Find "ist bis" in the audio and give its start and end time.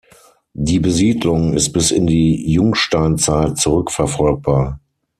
1.53-1.91